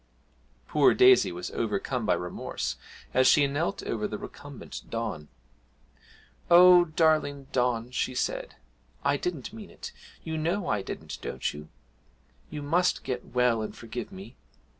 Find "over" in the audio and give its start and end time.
3.83-4.07